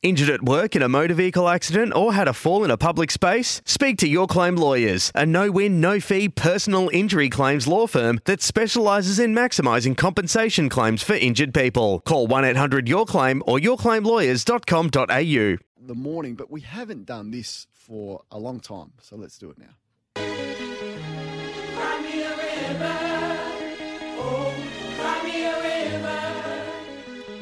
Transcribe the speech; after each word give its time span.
Injured 0.00 0.30
at 0.30 0.44
work 0.44 0.76
in 0.76 0.82
a 0.82 0.88
motor 0.88 1.14
vehicle 1.14 1.48
accident 1.48 1.92
or 1.92 2.14
had 2.14 2.28
a 2.28 2.32
fall 2.32 2.62
in 2.62 2.70
a 2.70 2.76
public 2.76 3.10
space? 3.10 3.60
Speak 3.64 3.98
to 3.98 4.06
Your 4.06 4.28
Claim 4.28 4.54
Lawyers, 4.54 5.10
a 5.12 5.26
no 5.26 5.50
win, 5.50 5.80
no 5.80 5.98
fee 5.98 6.28
personal 6.28 6.88
injury 6.92 7.28
claims 7.28 7.66
law 7.66 7.88
firm 7.88 8.20
that 8.24 8.40
specialises 8.40 9.18
in 9.18 9.34
maximising 9.34 9.96
compensation 9.96 10.68
claims 10.68 11.02
for 11.02 11.14
injured 11.14 11.52
people. 11.52 11.98
Call 12.06 12.28
1 12.28 12.44
800 12.44 12.88
Your 12.88 13.06
Claim 13.06 13.42
or 13.44 13.58
yourclaimlawyers.com.au. 13.58 15.56
the 15.84 15.94
morning, 15.96 16.36
but 16.36 16.48
we 16.48 16.60
haven't 16.60 17.04
done 17.04 17.32
this 17.32 17.66
for 17.72 18.22
a 18.30 18.38
long 18.38 18.60
time. 18.60 18.92
So 19.00 19.16
let's 19.16 19.36
do 19.36 19.50
it 19.50 19.58
now. 19.58 19.74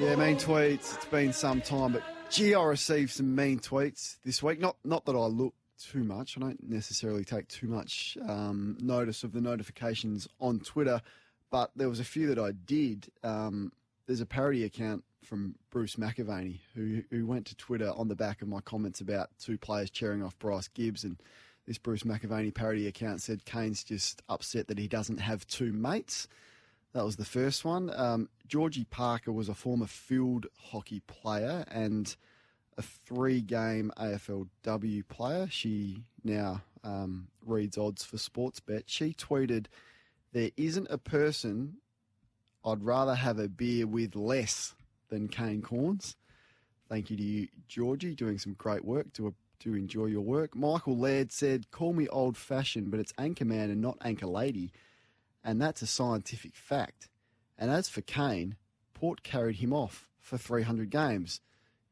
Yeah, 0.00 0.14
mean 0.16 0.38
tweets. 0.38 0.94
It's 0.94 1.04
been 1.04 1.34
some 1.34 1.60
time, 1.60 1.92
but 1.92 2.02
gee, 2.30 2.54
I 2.54 2.64
received 2.64 3.12
some 3.12 3.34
mean 3.34 3.58
tweets 3.58 4.16
this 4.24 4.42
week. 4.42 4.60
Not 4.60 4.76
not 4.84 5.04
that 5.06 5.16
I 5.16 5.26
look 5.26 5.54
too 5.78 6.04
much. 6.04 6.36
I 6.36 6.40
don't 6.40 6.68
necessarily 6.68 7.24
take 7.24 7.48
too 7.48 7.68
much 7.68 8.16
um, 8.26 8.76
notice 8.80 9.24
of 9.24 9.32
the 9.32 9.40
notifications 9.40 10.26
on 10.40 10.60
Twitter, 10.60 11.00
but 11.50 11.70
there 11.76 11.88
was 11.88 12.00
a 12.00 12.04
few 12.04 12.26
that 12.28 12.38
I 12.38 12.52
did. 12.52 13.10
Um, 13.22 13.72
there's 14.06 14.20
a 14.20 14.26
parody 14.26 14.64
account 14.64 15.04
from 15.24 15.56
Bruce 15.70 15.96
McAvaney 15.96 16.60
who 16.74 17.02
who 17.10 17.26
went 17.26 17.46
to 17.46 17.56
Twitter 17.56 17.92
on 17.94 18.08
the 18.08 18.16
back 18.16 18.42
of 18.42 18.48
my 18.48 18.60
comments 18.60 19.00
about 19.00 19.30
two 19.38 19.58
players 19.58 19.90
cheering 19.90 20.22
off 20.22 20.38
Bryce 20.38 20.68
Gibbs, 20.68 21.04
and 21.04 21.16
this 21.66 21.78
Bruce 21.78 22.02
McAvaney 22.02 22.54
parody 22.54 22.86
account 22.86 23.22
said 23.22 23.44
Kane's 23.44 23.84
just 23.84 24.22
upset 24.28 24.68
that 24.68 24.78
he 24.78 24.88
doesn't 24.88 25.18
have 25.18 25.46
two 25.46 25.72
mates. 25.72 26.28
That 26.92 27.04
was 27.04 27.16
the 27.16 27.24
first 27.24 27.64
one. 27.64 27.90
Um, 27.94 28.28
Georgie 28.46 28.84
Parker 28.84 29.32
was 29.32 29.48
a 29.48 29.54
former 29.54 29.86
field 29.86 30.46
hockey 30.58 31.00
player 31.06 31.64
and 31.68 32.14
a 32.78 32.82
three 32.82 33.40
game 33.40 33.92
AFLW 33.98 35.06
player. 35.08 35.48
She 35.50 36.04
now 36.24 36.62
um, 36.84 37.28
reads 37.44 37.76
odds 37.76 38.04
for 38.04 38.16
Sportsbet. 38.16 38.84
She 38.86 39.12
tweeted, 39.12 39.66
There 40.32 40.50
isn't 40.56 40.88
a 40.90 40.98
person 40.98 41.78
I'd 42.64 42.82
rather 42.82 43.14
have 43.14 43.38
a 43.38 43.48
beer 43.48 43.86
with 43.86 44.16
less 44.16 44.74
than 45.08 45.28
Kane 45.28 45.62
Cornes. 45.62 46.16
Thank 46.88 47.10
you 47.10 47.16
to 47.16 47.22
you, 47.22 47.48
Georgie, 47.68 48.14
doing 48.14 48.38
some 48.38 48.54
great 48.54 48.84
work. 48.84 49.12
To, 49.14 49.34
to 49.60 49.74
enjoy 49.74 50.06
your 50.06 50.22
work. 50.22 50.54
Michael 50.54 50.96
Laird 50.96 51.32
said, 51.32 51.70
Call 51.70 51.92
me 51.92 52.08
old 52.08 52.36
fashioned, 52.36 52.90
but 52.90 53.00
it's 53.00 53.12
anchor 53.18 53.44
man 53.44 53.70
and 53.70 53.80
not 53.80 53.98
Anchor 54.04 54.26
Lady 54.26 54.72
and 55.46 55.62
that's 55.62 55.80
a 55.80 55.86
scientific 55.86 56.56
fact. 56.56 57.08
And 57.56 57.70
as 57.70 57.88
for 57.88 58.00
Kane, 58.02 58.56
Port 58.92 59.22
carried 59.22 59.56
him 59.56 59.72
off 59.72 60.08
for 60.20 60.36
300 60.36 60.90
games. 60.90 61.40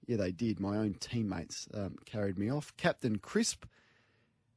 Yeah, 0.06 0.16
they 0.16 0.32
did. 0.32 0.58
My 0.58 0.76
own 0.76 0.94
teammates 0.94 1.68
um, 1.72 1.94
carried 2.04 2.36
me 2.36 2.50
off. 2.50 2.76
Captain 2.76 3.16
Crisp, 3.16 3.64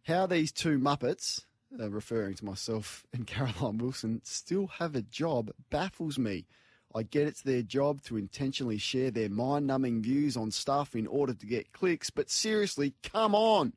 how 0.03 0.25
these 0.25 0.51
two 0.51 0.79
Muppets, 0.79 1.45
uh, 1.79 1.89
referring 1.91 2.33
to 2.35 2.45
myself 2.45 3.05
and 3.13 3.27
Caroline 3.27 3.77
Wilson, 3.77 4.19
still 4.23 4.65
have 4.79 4.95
a 4.95 5.03
job 5.03 5.51
baffles 5.69 6.17
me. 6.17 6.47
I 6.95 7.03
get 7.03 7.27
it's 7.27 7.43
their 7.43 7.61
job 7.61 8.01
to 8.03 8.17
intentionally 8.17 8.79
share 8.79 9.11
their 9.11 9.29
mind 9.29 9.67
numbing 9.67 10.01
views 10.01 10.35
on 10.35 10.49
stuff 10.49 10.95
in 10.95 11.05
order 11.05 11.35
to 11.35 11.45
get 11.45 11.71
clicks, 11.71 12.09
but 12.09 12.31
seriously, 12.31 12.95
come 13.03 13.35
on. 13.35 13.73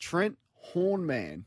Trent 0.00 0.36
Hornman. 0.74 1.46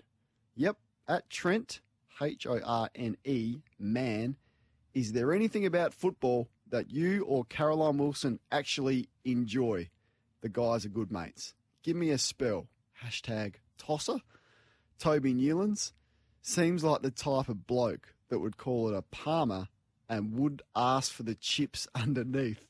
Yep, 0.55 0.77
at 1.09 1.29
Trent 1.29 1.81
H 2.21 2.45
O 2.47 2.59
R 2.63 2.89
N 2.95 3.17
E, 3.23 3.59
man, 3.77 4.35
is 4.93 5.13
there 5.13 5.33
anything 5.33 5.65
about 5.65 5.93
football 5.93 6.49
that 6.69 6.91
you 6.91 7.23
or 7.23 7.45
Caroline 7.45 7.97
Wilson 7.97 8.39
actually 8.51 9.09
enjoy? 9.23 9.89
The 10.41 10.49
guys 10.49 10.85
are 10.85 10.89
good 10.89 11.11
mates. 11.11 11.53
Give 11.83 11.95
me 11.95 12.09
a 12.11 12.17
spell. 12.17 12.67
Hashtag 13.03 13.55
tosser. 13.77 14.19
Toby 14.97 15.33
Newlands 15.33 15.93
seems 16.41 16.83
like 16.83 17.01
the 17.01 17.11
type 17.11 17.49
of 17.49 17.67
bloke 17.67 18.13
that 18.29 18.39
would 18.39 18.57
call 18.57 18.89
it 18.89 18.95
a 18.95 19.01
parma 19.01 19.69
and 20.07 20.33
would 20.37 20.61
ask 20.75 21.11
for 21.11 21.23
the 21.23 21.35
chips 21.35 21.87
underneath. 21.95 22.65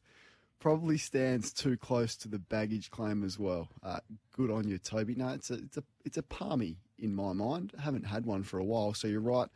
Probably 0.59 0.97
stands 0.97 1.53
too 1.53 1.77
close 1.77 2.15
to 2.17 2.27
the 2.27 2.39
baggage 2.39 2.91
claim 2.91 3.23
as 3.23 3.39
well. 3.39 3.69
Uh, 3.81 3.99
good 4.35 4.51
on 4.51 4.67
you, 4.67 4.77
Toby. 4.77 5.15
No, 5.15 5.29
it's 5.29 5.49
a 5.49 5.55
it's 5.55 5.77
a 5.77 5.83
it's 6.03 6.17
a 6.17 6.23
parmy 6.23 6.75
in 6.97 7.15
my 7.15 7.31
mind. 7.33 7.73
I 7.77 7.81
haven't 7.81 8.05
had 8.05 8.25
one 8.25 8.43
for 8.43 8.59
a 8.59 8.63
while, 8.65 8.93
so 8.93 9.07
you're 9.07 9.21
right 9.21 9.47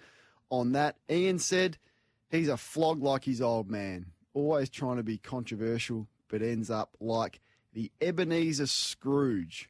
on 0.49 0.71
that. 0.73 0.95
Ian 1.09 1.39
said 1.39 1.77
he's 2.29 2.47
a 2.47 2.57
flog 2.57 3.01
like 3.03 3.25
his 3.25 3.41
old 3.41 3.69
man, 3.69 4.05
always 4.33 4.69
trying 4.69 4.97
to 4.97 5.03
be 5.03 5.17
controversial, 5.17 6.07
but 6.29 6.41
ends 6.41 6.69
up 6.69 6.95
like 6.99 7.41
the 7.73 7.91
Ebenezer 7.99 8.67
Scrooge, 8.67 9.69